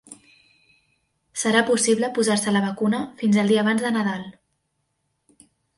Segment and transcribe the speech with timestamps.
[1.43, 4.29] Serà possible posar-se la vacuna fins al dia abans de Nadal.